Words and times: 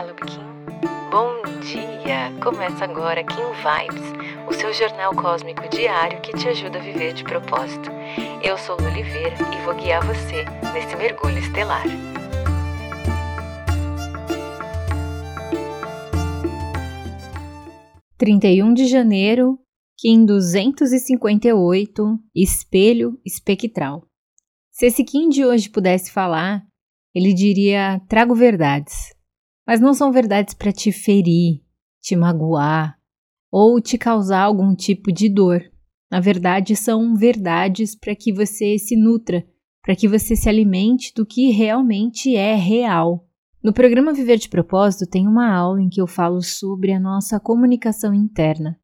Olá, 0.00 0.14
Kim. 0.14 1.10
Bom 1.10 1.42
dia! 1.60 2.32
Começa 2.40 2.84
agora 2.84 3.24
Kim 3.24 3.34
Vibes, 3.34 4.12
o 4.48 4.52
seu 4.52 4.72
jornal 4.72 5.12
cósmico 5.12 5.68
diário 5.68 6.20
que 6.20 6.30
te 6.36 6.46
ajuda 6.46 6.78
a 6.78 6.80
viver 6.80 7.14
de 7.14 7.24
propósito. 7.24 7.90
Eu 8.40 8.56
sou 8.56 8.76
Lu 8.76 8.86
Oliveira 8.86 9.34
e 9.52 9.64
vou 9.64 9.74
guiar 9.74 10.06
você 10.06 10.44
nesse 10.72 10.94
mergulho 10.94 11.38
estelar. 11.38 11.82
Trinta 18.16 18.46
e 18.46 18.62
um 18.62 18.72
de 18.72 18.86
janeiro, 18.86 19.58
Kim 19.98 20.24
258, 20.24 22.20
Espelho 22.36 23.18
Espectral. 23.26 24.04
Se 24.70 24.86
esse 24.86 25.02
Kim 25.02 25.28
de 25.28 25.44
hoje 25.44 25.68
pudesse 25.68 26.12
falar, 26.12 26.62
ele 27.12 27.34
diria: 27.34 28.00
trago 28.08 28.32
verdades. 28.32 29.17
Mas 29.68 29.82
não 29.82 29.92
são 29.92 30.10
verdades 30.10 30.54
para 30.54 30.72
te 30.72 30.90
ferir, 30.90 31.60
te 32.00 32.16
magoar 32.16 32.96
ou 33.52 33.78
te 33.82 33.98
causar 33.98 34.44
algum 34.44 34.74
tipo 34.74 35.12
de 35.12 35.28
dor. 35.28 35.62
Na 36.10 36.20
verdade, 36.20 36.74
são 36.74 37.14
verdades 37.14 37.94
para 37.94 38.16
que 38.16 38.32
você 38.32 38.78
se 38.78 38.96
nutra, 38.96 39.46
para 39.82 39.94
que 39.94 40.08
você 40.08 40.34
se 40.34 40.48
alimente 40.48 41.12
do 41.14 41.26
que 41.26 41.50
realmente 41.50 42.34
é 42.34 42.54
real. 42.54 43.28
No 43.62 43.70
programa 43.70 44.14
Viver 44.14 44.38
de 44.38 44.48
Propósito 44.48 45.06
tem 45.06 45.28
uma 45.28 45.54
aula 45.54 45.82
em 45.82 45.90
que 45.90 46.00
eu 46.00 46.06
falo 46.06 46.40
sobre 46.40 46.90
a 46.92 47.00
nossa 47.00 47.38
comunicação 47.38 48.14
interna. 48.14 48.80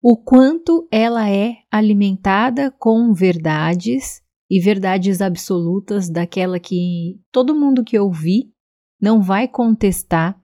O 0.00 0.16
quanto 0.16 0.86
ela 0.92 1.28
é 1.28 1.56
alimentada 1.68 2.70
com 2.70 3.12
verdades 3.12 4.22
e 4.48 4.60
verdades 4.60 5.20
absolutas 5.20 6.08
daquela 6.08 6.60
que 6.60 7.18
todo 7.32 7.58
mundo 7.58 7.82
que 7.82 7.98
ouvir 7.98 8.51
não 9.02 9.20
vai 9.20 9.48
contestar 9.48 10.40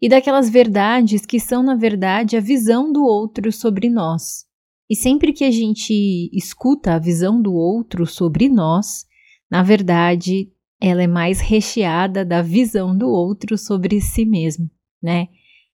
e 0.00 0.08
daquelas 0.08 0.50
verdades 0.50 1.24
que 1.24 1.40
são, 1.40 1.62
na 1.62 1.74
verdade, 1.74 2.36
a 2.36 2.40
visão 2.40 2.92
do 2.92 3.04
outro 3.04 3.50
sobre 3.50 3.88
nós. 3.88 4.44
E 4.88 4.94
sempre 4.94 5.32
que 5.32 5.44
a 5.44 5.50
gente 5.50 6.28
escuta 6.32 6.94
a 6.94 6.98
visão 6.98 7.40
do 7.40 7.54
outro 7.54 8.04
sobre 8.06 8.48
nós, 8.48 9.06
na 9.50 9.62
verdade, 9.62 10.52
ela 10.80 11.02
é 11.02 11.06
mais 11.06 11.40
recheada 11.40 12.24
da 12.24 12.42
visão 12.42 12.96
do 12.96 13.08
outro 13.08 13.56
sobre 13.56 14.00
si 14.00 14.26
mesmo, 14.26 14.70
né? 15.02 15.28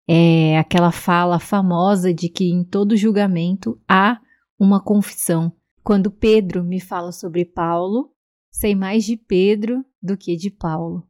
É 0.09 0.59
aquela 0.59 0.93
fala 0.93 1.41
famosa 1.41 2.15
de 2.15 2.29
que 2.29 2.45
em 2.45 2.63
todo 2.63 2.97
julgamento 2.97 3.81
há 3.89 4.21
uma 4.59 4.81
confissão. 4.81 5.53
Quando 5.83 6.11
Pedro 6.11 6.63
me 6.63 6.81
fala 6.81 7.11
sobre 7.11 7.45
Paulo, 7.45 8.13
sei 8.51 8.77
mais 8.77 9.05
de 9.05 9.17
Pedro 9.17 9.85
do 10.01 10.17
que 10.17 10.37
de 10.37 10.51
Paulo. 10.51 11.10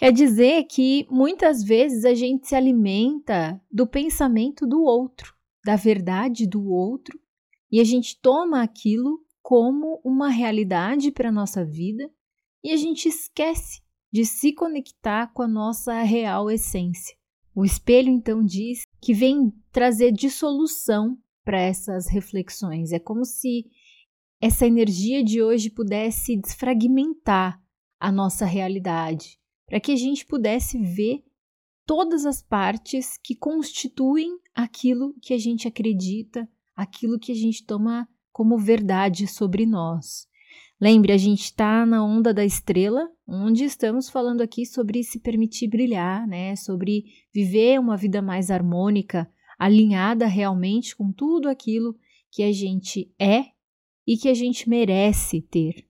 Quer 0.00 0.12
dizer 0.12 0.64
que 0.64 1.06
muitas 1.10 1.62
vezes 1.62 2.06
a 2.06 2.14
gente 2.14 2.48
se 2.48 2.54
alimenta 2.54 3.60
do 3.70 3.86
pensamento 3.86 4.66
do 4.66 4.82
outro, 4.82 5.34
da 5.62 5.76
verdade 5.76 6.46
do 6.46 6.70
outro, 6.70 7.20
e 7.70 7.78
a 7.78 7.84
gente 7.84 8.18
toma 8.18 8.62
aquilo 8.62 9.22
como 9.42 10.00
uma 10.02 10.30
realidade 10.30 11.12
para 11.12 11.28
a 11.28 11.32
nossa 11.32 11.62
vida 11.62 12.10
e 12.64 12.70
a 12.70 12.78
gente 12.78 13.08
esquece 13.08 13.82
de 14.10 14.24
se 14.24 14.54
conectar 14.54 15.34
com 15.34 15.42
a 15.42 15.46
nossa 15.46 16.00
real 16.00 16.50
essência. 16.50 17.14
O 17.54 17.62
espelho 17.62 18.08
então 18.08 18.42
diz 18.42 18.84
que 19.02 19.12
vem 19.12 19.52
trazer 19.70 20.12
dissolução 20.12 21.18
para 21.44 21.60
essas 21.60 22.08
reflexões. 22.08 22.90
É 22.90 22.98
como 22.98 23.22
se 23.26 23.66
essa 24.40 24.66
energia 24.66 25.22
de 25.22 25.42
hoje 25.42 25.68
pudesse 25.68 26.38
desfragmentar 26.40 27.62
a 28.00 28.10
nossa 28.10 28.46
realidade, 28.46 29.38
para 29.70 29.78
que 29.78 29.92
a 29.92 29.96
gente 29.96 30.26
pudesse 30.26 30.76
ver 30.82 31.22
todas 31.86 32.26
as 32.26 32.42
partes 32.42 33.16
que 33.22 33.36
constituem 33.36 34.36
aquilo 34.52 35.14
que 35.22 35.32
a 35.32 35.38
gente 35.38 35.68
acredita, 35.68 36.48
aquilo 36.74 37.20
que 37.20 37.30
a 37.30 37.34
gente 37.36 37.64
toma 37.64 38.08
como 38.32 38.58
verdade 38.58 39.28
sobre 39.28 39.64
nós. 39.64 40.26
Lembre, 40.80 41.12
a 41.12 41.16
gente 41.16 41.44
está 41.44 41.86
na 41.86 42.04
onda 42.04 42.34
da 42.34 42.44
estrela, 42.44 43.08
onde 43.28 43.62
estamos 43.62 44.08
falando 44.08 44.40
aqui 44.40 44.66
sobre 44.66 45.04
se 45.04 45.20
permitir 45.20 45.68
brilhar, 45.68 46.26
né? 46.26 46.56
Sobre 46.56 47.04
viver 47.32 47.78
uma 47.78 47.96
vida 47.96 48.20
mais 48.20 48.50
harmônica, 48.50 49.30
alinhada 49.56 50.26
realmente 50.26 50.96
com 50.96 51.12
tudo 51.12 51.48
aquilo 51.48 51.94
que 52.28 52.42
a 52.42 52.50
gente 52.50 53.14
é 53.20 53.44
e 54.04 54.16
que 54.16 54.28
a 54.28 54.34
gente 54.34 54.68
merece 54.68 55.40
ter. 55.42 55.86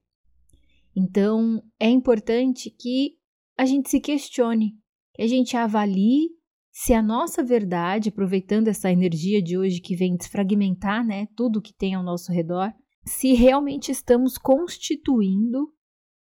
Então, 0.94 1.62
é 1.78 1.88
importante 1.88 2.68
que 2.68 3.19
a 3.60 3.66
gente 3.66 3.90
se 3.90 4.00
questione, 4.00 4.72
que 5.12 5.20
a 5.20 5.26
gente 5.26 5.54
avalie 5.54 6.30
se 6.72 6.94
a 6.94 7.02
nossa 7.02 7.44
verdade, 7.44 8.08
aproveitando 8.08 8.68
essa 8.68 8.90
energia 8.90 9.42
de 9.42 9.58
hoje 9.58 9.82
que 9.82 9.94
vem 9.94 10.16
desfragmentar, 10.16 11.04
né, 11.06 11.26
tudo 11.36 11.60
que 11.60 11.74
tem 11.74 11.94
ao 11.94 12.02
nosso 12.02 12.32
redor, 12.32 12.72
se 13.04 13.34
realmente 13.34 13.92
estamos 13.92 14.38
constituindo 14.38 15.70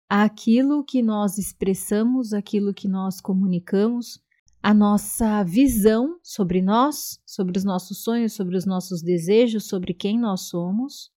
aquilo 0.09 0.83
que 0.83 1.01
nós 1.01 1.37
expressamos, 1.37 2.33
aquilo 2.33 2.73
que 2.73 2.89
nós 2.89 3.21
comunicamos, 3.21 4.19
a 4.61 4.73
nossa 4.73 5.45
visão 5.45 6.19
sobre 6.21 6.61
nós, 6.61 7.21
sobre 7.25 7.57
os 7.57 7.63
nossos 7.63 8.03
sonhos, 8.03 8.33
sobre 8.33 8.57
os 8.57 8.65
nossos 8.65 9.01
desejos, 9.01 9.69
sobre 9.69 9.93
quem 9.93 10.19
nós 10.19 10.49
somos, 10.49 11.09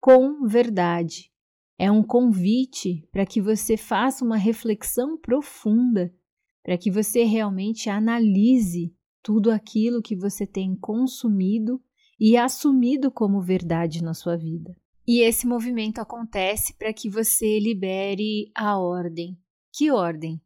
com 0.00 0.44
verdade. 0.44 1.30
É 1.78 1.90
um 1.90 2.02
convite 2.02 3.06
para 3.12 3.26
que 3.26 3.40
você 3.40 3.76
faça 3.76 4.24
uma 4.24 4.36
reflexão 4.36 5.18
profunda, 5.18 6.14
para 6.62 6.78
que 6.78 6.90
você 6.90 7.24
realmente 7.24 7.90
analise 7.90 8.94
tudo 9.22 9.50
aquilo 9.50 10.02
que 10.02 10.16
você 10.16 10.46
tem 10.46 10.74
consumido 10.74 11.82
e 12.18 12.36
assumido 12.36 13.10
como 13.10 13.42
verdade 13.42 14.02
na 14.02 14.14
sua 14.14 14.36
vida. 14.36 14.74
E 15.06 15.20
esse 15.20 15.46
movimento 15.46 16.00
acontece 16.00 16.74
para 16.74 16.92
que 16.92 17.08
você 17.08 17.60
libere 17.60 18.50
a 18.54 18.78
ordem. 18.78 19.38
Que 19.72 19.90
ordem? 19.90 20.40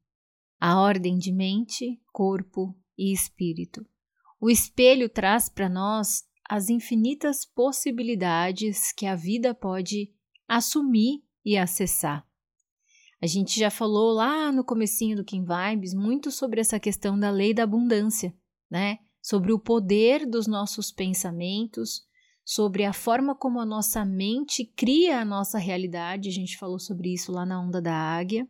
A 0.61 0.81
ordem 0.81 1.17
de 1.17 1.33
mente, 1.33 1.99
corpo 2.13 2.77
e 2.99 3.13
espírito. 3.13 3.87
O 4.41 4.51
espelho 4.51 5.09
traz 5.09 5.49
para 5.49 5.69
nós 5.69 6.25
as 6.49 6.69
infinitas 6.69 7.47
possibilidades 7.47 8.93
que 8.93 9.07
a 9.07 9.15
vida 9.15 9.55
pode 9.55 10.13
assumir 10.51 11.23
e 11.45 11.57
acessar. 11.57 12.27
A 13.23 13.27
gente 13.27 13.59
já 13.59 13.71
falou 13.71 14.13
lá 14.13 14.51
no 14.51 14.65
comecinho 14.65 15.17
do 15.17 15.25
Kim 15.25 15.45
Vibes 15.45 15.95
muito 15.95 16.31
sobre 16.33 16.61
essa 16.61 16.81
questão 16.81 17.17
da 17.17 17.31
lei 17.31 17.55
da 17.55 17.63
abundância, 17.63 18.35
né? 18.69 18.99
Sobre 19.23 19.53
o 19.53 19.59
poder 19.59 20.27
dos 20.27 20.49
nossos 20.49 20.91
pensamentos, 20.91 22.03
sobre 22.45 22.85
a 22.85 22.93
forma 22.93 23.35
como 23.35 23.61
a 23.61 23.67
nossa 23.67 24.05
mente 24.05 24.65
cria 24.65 25.21
a 25.21 25.25
nossa 25.25 25.57
realidade. 25.57 26.29
A 26.29 26.33
gente 26.33 26.59
falou 26.59 26.81
sobre 26.81 27.13
isso 27.13 27.31
lá 27.31 27.47
na 27.47 27.61
Onda 27.61 27.81
da 27.81 27.95
Águia. 27.95 28.49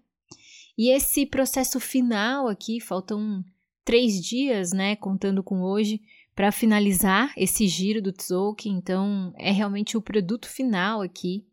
E 0.78 0.89
esse 0.89 1.27
processo 1.27 1.78
final 1.78 2.49
aqui, 2.49 2.81
faltam 2.81 3.44
três 3.84 4.25
dias, 4.25 4.72
né, 4.72 4.97
contando 4.97 5.43
com 5.43 5.60
hoje, 5.60 6.00
para 6.34 6.50
finalizar 6.50 7.34
esse 7.37 7.66
giro 7.66 8.00
do 8.00 8.12
Tzolk'in. 8.12 8.71
Então, 8.71 9.34
é 9.37 9.50
realmente 9.50 9.97
o 9.99 10.00
produto 10.00 10.49
final 10.49 11.03
aqui. 11.03 11.44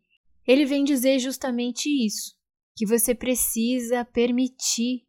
Ele 0.48 0.64
vem 0.64 0.82
dizer 0.82 1.18
justamente 1.18 1.90
isso, 1.90 2.34
que 2.74 2.86
você 2.86 3.14
precisa 3.14 4.02
permitir 4.02 5.06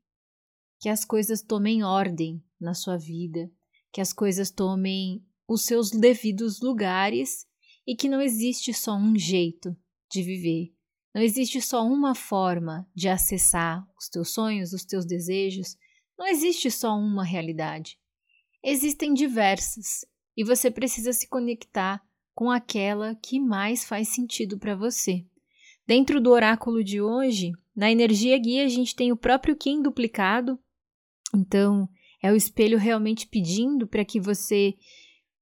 que 0.82 0.90
as 0.90 1.06
coisas 1.06 1.42
tomem 1.42 1.82
ordem 1.82 2.44
na 2.60 2.74
sua 2.74 2.98
vida, 2.98 3.50
que 3.90 4.02
as 4.02 4.12
coisas 4.12 4.52
tomem 4.52 5.26
os 5.48 5.64
seus 5.64 5.92
devidos 5.92 6.60
lugares 6.60 7.48
e 7.88 7.96
que 7.96 8.10
não 8.10 8.22
existe 8.22 8.74
só 8.74 8.98
um 8.98 9.18
jeito 9.18 9.74
de 10.12 10.22
viver. 10.22 10.74
Não 11.16 11.22
existe 11.22 11.62
só 11.62 11.88
uma 11.88 12.14
forma 12.14 12.86
de 12.94 13.08
acessar 13.08 13.88
os 13.98 14.10
teus 14.10 14.34
sonhos, 14.34 14.74
os 14.74 14.84
teus 14.84 15.06
desejos. 15.06 15.78
Não 16.18 16.28
existe 16.28 16.70
só 16.70 16.98
uma 16.98 17.24
realidade. 17.24 17.98
Existem 18.62 19.14
diversas 19.14 20.06
e 20.36 20.44
você 20.44 20.70
precisa 20.70 21.14
se 21.14 21.30
conectar 21.30 22.06
com 22.40 22.50
aquela 22.50 23.16
que 23.16 23.38
mais 23.38 23.84
faz 23.84 24.10
sentido 24.10 24.58
para 24.58 24.74
você. 24.76 25.26
Dentro 25.90 26.22
do 26.22 26.30
oráculo 26.30 26.84
de 26.84 27.02
hoje, 27.02 27.52
na 27.76 27.92
energia 27.92 28.38
guia, 28.38 28.64
a 28.64 28.68
gente 28.68 28.96
tem 28.96 29.12
o 29.12 29.18
próprio 29.18 29.56
Kim 29.56 29.82
duplicado. 29.82 30.60
Então, 31.34 31.90
é 32.22 32.32
o 32.32 32.36
espelho 32.36 32.78
realmente 32.78 33.26
pedindo 33.26 33.88
para 33.88 34.06
que 34.06 34.20
você 34.20 34.76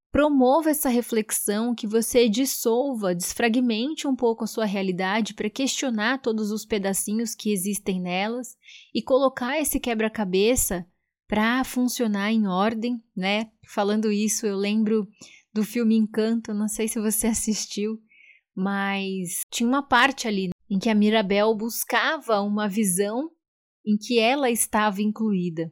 promova 0.09 0.69
essa 0.69 0.87
reflexão, 0.87 1.75
que 1.75 1.85
você 1.85 2.29
dissolva, 2.29 3.13
desfragmente 3.13 4.07
um 4.07 4.15
pouco 4.15 4.45
a 4.45 4.47
sua 4.47 4.63
realidade 4.63 5.33
para 5.33 5.49
questionar 5.49 6.21
todos 6.21 6.49
os 6.49 6.65
pedacinhos 6.65 7.35
que 7.35 7.51
existem 7.51 7.99
nelas 7.99 8.55
e 8.95 9.01
colocar 9.01 9.59
esse 9.59 9.81
quebra-cabeça 9.81 10.87
para 11.27 11.61
funcionar 11.65 12.31
em 12.31 12.47
ordem, 12.47 13.03
né? 13.13 13.51
Falando 13.67 14.09
isso, 14.09 14.45
eu 14.45 14.55
lembro 14.55 15.09
do 15.53 15.65
filme 15.65 15.97
Encanto, 15.97 16.53
não 16.53 16.69
sei 16.69 16.87
se 16.87 17.01
você 17.01 17.27
assistiu, 17.27 18.01
mas 18.57 19.41
tinha 19.51 19.69
uma 19.69 19.83
parte 19.83 20.27
ali 20.27 20.49
em 20.67 20.79
que 20.79 20.89
a 20.89 20.95
Mirabel 20.95 21.53
buscava 21.53 22.41
uma 22.41 22.67
visão 22.67 23.29
em 23.85 23.95
que 23.95 24.17
ela 24.17 24.49
estava 24.49 24.99
incluída. 24.99 25.71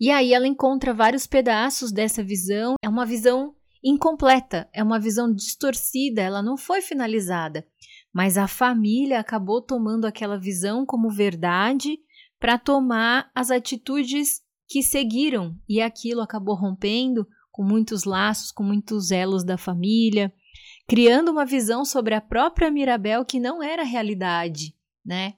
E 0.00 0.10
aí 0.10 0.34
ela 0.34 0.48
encontra 0.48 0.92
vários 0.92 1.24
pedaços 1.24 1.92
dessa 1.92 2.20
visão. 2.20 2.74
É 2.82 2.88
uma 2.88 3.06
visão 3.06 3.54
incompleta, 3.82 4.68
é 4.72 4.82
uma 4.82 4.98
visão 4.98 5.32
distorcida, 5.32 6.20
ela 6.20 6.42
não 6.42 6.56
foi 6.56 6.82
finalizada. 6.82 7.64
Mas 8.12 8.36
a 8.36 8.48
família 8.48 9.20
acabou 9.20 9.62
tomando 9.62 10.04
aquela 10.04 10.36
visão 10.36 10.84
como 10.84 11.08
verdade 11.10 11.96
para 12.40 12.58
tomar 12.58 13.30
as 13.32 13.52
atitudes 13.52 14.42
que 14.66 14.82
seguiram, 14.82 15.56
e 15.68 15.80
aquilo 15.80 16.22
acabou 16.22 16.56
rompendo 16.56 17.24
com 17.52 17.62
muitos 17.62 18.02
laços, 18.02 18.50
com 18.50 18.64
muitos 18.64 19.12
elos 19.12 19.44
da 19.44 19.56
família, 19.56 20.32
criando 20.86 21.30
uma 21.30 21.44
visão 21.44 21.84
sobre 21.84 22.14
a 22.14 22.20
própria 22.20 22.70
Mirabel 22.70 23.24
que 23.24 23.40
não 23.40 23.62
era 23.62 23.82
realidade, 23.82 24.74
né? 25.04 25.34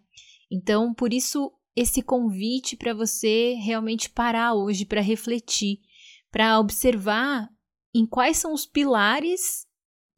Então, 0.51 0.95
por 0.95 1.13
isso 1.13 1.53
esse 1.75 2.01
convite 2.01 2.77
para 2.77 2.95
você 2.95 3.55
realmente 3.55 4.09
parar 4.09 4.55
hoje 4.55 4.87
para 4.87 5.01
refletir, 5.01 5.81
para 6.31 6.59
observar 6.59 7.51
em 7.95 8.07
quais 8.07 8.39
são 8.39 8.53
os 8.53 8.65
pilares 8.67 9.67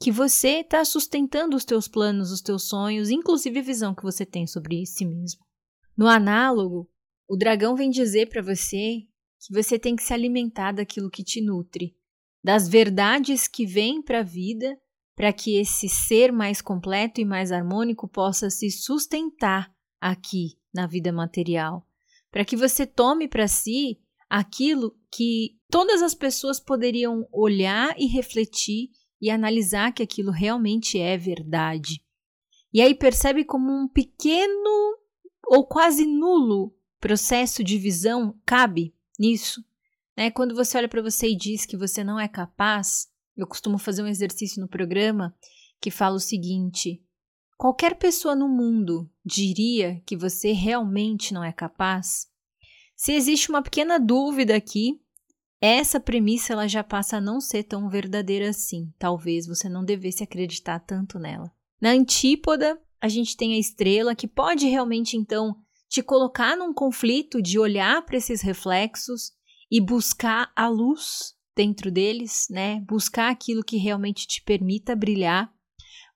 que 0.00 0.12
você 0.12 0.60
está 0.60 0.84
sustentando 0.84 1.56
os 1.56 1.64
teus 1.64 1.88
planos, 1.88 2.30
os 2.30 2.40
teus 2.40 2.68
sonhos, 2.68 3.10
inclusive 3.10 3.58
a 3.58 3.62
visão 3.62 3.94
que 3.94 4.02
você 4.02 4.24
tem 4.24 4.46
sobre 4.46 4.86
si 4.86 5.04
mesmo. 5.04 5.44
No 5.96 6.06
análogo, 6.06 6.88
o 7.28 7.36
dragão 7.36 7.74
vem 7.74 7.90
dizer 7.90 8.28
para 8.28 8.40
você 8.40 9.02
que 9.40 9.52
você 9.52 9.78
tem 9.78 9.96
que 9.96 10.02
se 10.02 10.14
alimentar 10.14 10.72
daquilo 10.72 11.10
que 11.10 11.24
te 11.24 11.40
nutre, 11.40 11.96
das 12.42 12.68
verdades 12.68 13.48
que 13.48 13.66
vêm 13.66 14.00
para 14.00 14.20
a 14.20 14.24
vida, 14.24 14.78
para 15.18 15.32
que 15.32 15.56
esse 15.56 15.88
ser 15.88 16.30
mais 16.30 16.62
completo 16.62 17.20
e 17.20 17.24
mais 17.24 17.50
harmônico 17.50 18.06
possa 18.06 18.48
se 18.50 18.70
sustentar 18.70 19.68
aqui 20.00 20.56
na 20.72 20.86
vida 20.86 21.12
material, 21.12 21.84
para 22.30 22.44
que 22.44 22.56
você 22.56 22.86
tome 22.86 23.26
para 23.26 23.48
si 23.48 23.98
aquilo 24.30 24.96
que 25.10 25.58
todas 25.68 26.02
as 26.02 26.14
pessoas 26.14 26.60
poderiam 26.60 27.26
olhar 27.32 27.96
e 27.98 28.06
refletir 28.06 28.90
e 29.20 29.28
analisar 29.28 29.92
que 29.92 30.04
aquilo 30.04 30.30
realmente 30.30 31.00
é 31.00 31.18
verdade. 31.18 32.00
E 32.72 32.80
aí 32.80 32.94
percebe 32.94 33.44
como 33.44 33.72
um 33.72 33.88
pequeno 33.88 35.00
ou 35.48 35.66
quase 35.66 36.06
nulo 36.06 36.72
processo 37.00 37.64
de 37.64 37.76
visão 37.76 38.38
cabe 38.46 38.94
nisso. 39.18 39.64
Né? 40.16 40.30
Quando 40.30 40.54
você 40.54 40.78
olha 40.78 40.88
para 40.88 41.02
você 41.02 41.30
e 41.30 41.36
diz 41.36 41.66
que 41.66 41.76
você 41.76 42.04
não 42.04 42.20
é 42.20 42.28
capaz, 42.28 43.08
eu 43.38 43.46
costumo 43.46 43.78
fazer 43.78 44.02
um 44.02 44.08
exercício 44.08 44.60
no 44.60 44.68
programa 44.68 45.34
que 45.80 45.90
fala 45.90 46.16
o 46.16 46.20
seguinte: 46.20 47.02
qualquer 47.56 47.96
pessoa 47.96 48.34
no 48.34 48.48
mundo 48.48 49.08
diria 49.24 50.02
que 50.04 50.16
você 50.16 50.52
realmente 50.52 51.32
não 51.32 51.44
é 51.44 51.52
capaz? 51.52 52.26
Se 52.96 53.12
existe 53.12 53.48
uma 53.48 53.62
pequena 53.62 53.98
dúvida 53.98 54.56
aqui, 54.56 55.00
essa 55.60 56.00
premissa 56.00 56.52
ela 56.52 56.68
já 56.68 56.82
passa 56.82 57.18
a 57.18 57.20
não 57.20 57.40
ser 57.40 57.62
tão 57.64 57.88
verdadeira 57.88 58.50
assim. 58.50 58.92
Talvez 58.98 59.46
você 59.46 59.68
não 59.68 59.84
devesse 59.84 60.22
acreditar 60.22 60.80
tanto 60.80 61.18
nela. 61.18 61.52
Na 61.80 61.90
antípoda, 61.90 62.80
a 63.00 63.08
gente 63.08 63.36
tem 63.36 63.54
a 63.54 63.58
estrela 63.58 64.14
que 64.14 64.26
pode 64.26 64.66
realmente 64.66 65.16
então 65.16 65.56
te 65.88 66.02
colocar 66.02 66.56
num 66.56 66.74
conflito 66.74 67.40
de 67.40 67.58
olhar 67.58 68.04
para 68.04 68.16
esses 68.16 68.40
reflexos 68.40 69.32
e 69.70 69.80
buscar 69.80 70.52
a 70.56 70.68
luz 70.68 71.37
dentro 71.58 71.90
deles, 71.90 72.46
né? 72.48 72.80
Buscar 72.82 73.30
aquilo 73.30 73.64
que 73.64 73.76
realmente 73.76 74.28
te 74.28 74.40
permita 74.42 74.94
brilhar. 74.94 75.52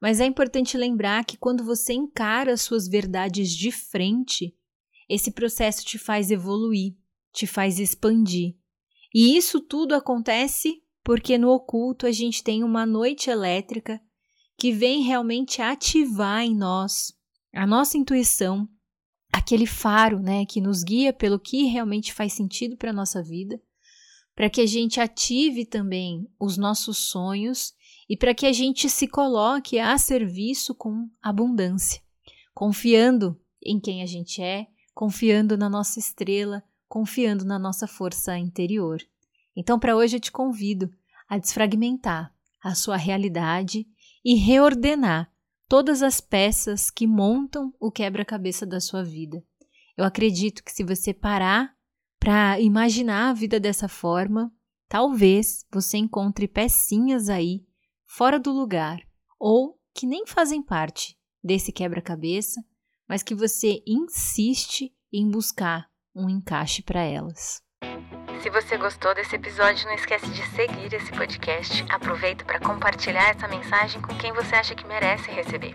Mas 0.01 0.21
é 0.21 0.25
importante 0.25 0.77
lembrar 0.77 1.25
que 1.25 1.37
quando 1.37 1.65
você 1.65 1.93
encara 1.93 2.53
as 2.53 2.63
suas 2.63 2.87
verdades 2.87 3.51
de 3.51 3.73
frente, 3.73 4.55
esse 5.09 5.33
processo 5.33 5.85
te 5.85 5.99
faz 5.99 6.31
evoluir, 6.31 6.95
te 7.33 7.45
faz 7.45 7.81
expandir. 7.81 8.55
E 9.13 9.37
isso 9.37 9.61
tudo 9.61 9.97
acontece 9.97 10.81
porque 11.03 11.37
no 11.37 11.49
oculto 11.49 12.07
a 12.07 12.13
gente 12.13 12.45
tem 12.45 12.63
uma 12.63 12.87
noite 12.87 13.29
elétrica 13.29 14.01
que 14.57 14.71
vem 14.71 15.03
realmente 15.03 15.61
ativar 15.61 16.43
em 16.43 16.57
nós 16.57 17.13
a 17.53 17.67
nossa 17.67 17.99
intuição, 17.99 18.69
aquele 19.33 19.67
faro, 19.67 20.21
né, 20.21 20.47
que 20.47 20.61
nos 20.61 20.85
guia 20.85 21.13
pelo 21.13 21.41
que 21.41 21.65
realmente 21.65 22.15
faz 22.15 22.33
sentido 22.33 22.77
para 22.77 22.91
a 22.91 22.95
nossa 22.95 23.21
vida, 23.21 23.61
para 24.43 24.51
que 24.51 24.61
a 24.61 24.67
gente 24.67 25.01
ative 25.01 25.65
também 25.65 26.29
os 26.37 26.57
nossos 26.57 26.99
sonhos 26.99 27.75
e 28.11 28.17
para 28.17 28.35
que 28.35 28.45
a 28.45 28.53
gente 28.53 28.91
se 28.91 29.07
coloque 29.07 29.79
a 29.79 29.97
serviço 29.97 30.75
com 30.75 31.09
abundância, 31.23 32.03
confiando 32.53 33.41
em 33.65 33.79
quem 33.79 34.03
a 34.03 34.07
gente 34.07 34.43
é, 34.43 34.67
confiando 34.93 35.57
na 35.57 35.71
nossa 35.71 36.01
estrela, 36.01 36.61
confiando 36.89 37.45
na 37.45 37.57
nossa 37.57 37.87
força 37.87 38.37
interior. 38.37 39.01
Então, 39.55 39.79
para 39.79 39.95
hoje 39.95 40.17
eu 40.17 40.21
te 40.21 40.33
convido 40.33 40.91
a 41.29 41.39
desfragmentar 41.39 42.35
a 42.61 42.75
sua 42.75 42.97
realidade 42.97 43.87
e 44.25 44.35
reordenar 44.35 45.33
todas 45.69 46.03
as 46.03 46.21
peças 46.21 46.91
que 46.91 47.07
montam 47.07 47.73
o 47.79 47.93
quebra-cabeça 47.93 48.67
da 48.67 48.81
sua 48.81 49.05
vida. 49.05 49.41
Eu 49.97 50.05
acredito 50.05 50.65
que 50.65 50.73
se 50.73 50.83
você 50.83 51.15
parar 51.15 51.77
para 52.23 52.61
imaginar 52.61 53.31
a 53.31 53.33
vida 53.33 53.59
dessa 53.59 53.89
forma, 53.89 54.53
talvez 54.89 55.67
você 55.73 55.99
encontre 55.99 56.47
pecinhas 56.47 57.29
aí 57.29 57.65
fora 58.07 58.39
do 58.39 58.53
lugar 58.53 59.01
ou 59.41 59.77
que 59.93 60.07
nem 60.07 60.25
fazem 60.25 60.63
parte 60.63 61.19
desse 61.43 61.73
quebra-cabeça, 61.73 62.63
mas 63.09 63.25
que 63.25 63.35
você 63.35 63.83
insiste 63.85 64.95
em 65.13 65.29
buscar 65.29 65.89
um 66.15 66.31
encaixe 66.31 66.81
para 66.81 67.03
elas. 67.03 67.61
Se 68.41 68.49
você 68.51 68.79
gostou 68.79 69.13
desse 69.17 69.35
episódio, 69.35 69.85
não 69.87 69.95
esquece 69.95 70.31
de 70.31 70.47
seguir 70.51 70.95
esse 70.95 71.11
podcast. 71.11 71.85
Aproveita 71.91 72.45
para 72.45 72.61
compartilhar 72.61 73.31
essa 73.31 73.49
mensagem 73.49 74.01
com 74.01 74.17
quem 74.19 74.33
você 74.33 74.55
acha 74.55 74.77
que 74.77 74.87
merece 74.87 75.29
receber. 75.29 75.75